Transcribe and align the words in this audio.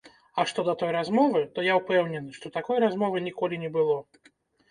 А 0.43 0.43
што 0.51 0.63
да 0.67 0.73
той 0.83 0.91
размовы, 0.95 1.41
то 1.57 1.65
я 1.67 1.73
ўпэўнены, 1.79 2.33
што 2.37 2.51
такой 2.57 2.77
размовы 2.85 3.17
ніколі 3.27 3.55
не 3.65 3.69
было. 3.77 4.01